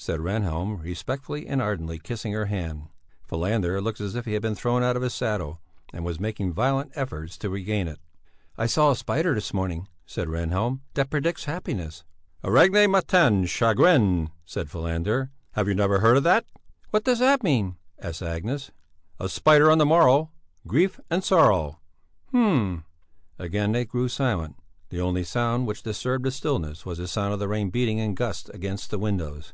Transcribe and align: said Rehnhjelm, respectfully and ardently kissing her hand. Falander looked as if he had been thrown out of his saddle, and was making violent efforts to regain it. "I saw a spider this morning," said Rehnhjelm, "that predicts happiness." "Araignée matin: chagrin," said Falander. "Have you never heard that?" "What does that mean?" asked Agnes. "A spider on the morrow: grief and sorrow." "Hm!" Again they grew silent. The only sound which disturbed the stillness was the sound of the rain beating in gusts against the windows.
said 0.00 0.20
Rehnhjelm, 0.20 0.80
respectfully 0.80 1.48
and 1.48 1.60
ardently 1.60 1.98
kissing 1.98 2.32
her 2.32 2.46
hand. 2.46 2.88
Falander 3.28 3.80
looked 3.82 4.00
as 4.00 4.14
if 4.14 4.24
he 4.26 4.32
had 4.34 4.40
been 4.40 4.54
thrown 4.54 4.82
out 4.82 4.94
of 4.96 5.02
his 5.02 5.12
saddle, 5.12 5.60
and 5.92 6.04
was 6.04 6.20
making 6.20 6.52
violent 6.52 6.92
efforts 6.94 7.36
to 7.36 7.50
regain 7.50 7.88
it. 7.88 7.98
"I 8.56 8.66
saw 8.66 8.90
a 8.92 8.96
spider 8.96 9.34
this 9.34 9.52
morning," 9.52 9.88
said 10.06 10.28
Rehnhjelm, 10.28 10.80
"that 10.94 11.10
predicts 11.10 11.44
happiness." 11.44 12.04
"Araignée 12.44 12.88
matin: 12.88 13.44
chagrin," 13.44 14.30
said 14.46 14.70
Falander. 14.70 15.30
"Have 15.52 15.66
you 15.66 15.74
never 15.74 15.98
heard 15.98 16.20
that?" 16.22 16.46
"What 16.90 17.04
does 17.04 17.18
that 17.18 17.42
mean?" 17.42 17.76
asked 18.00 18.22
Agnes. 18.22 18.70
"A 19.18 19.28
spider 19.28 19.68
on 19.70 19.78
the 19.78 19.84
morrow: 19.84 20.30
grief 20.66 21.00
and 21.10 21.22
sorrow." 21.24 21.80
"Hm!" 22.30 22.84
Again 23.36 23.72
they 23.72 23.84
grew 23.84 24.08
silent. 24.08 24.56
The 24.90 25.00
only 25.02 25.24
sound 25.24 25.66
which 25.66 25.82
disturbed 25.82 26.24
the 26.24 26.30
stillness 26.30 26.86
was 26.86 26.98
the 26.98 27.08
sound 27.08 27.34
of 27.34 27.40
the 27.40 27.48
rain 27.48 27.68
beating 27.70 27.98
in 27.98 28.14
gusts 28.14 28.48
against 28.50 28.90
the 28.90 28.98
windows. 28.98 29.52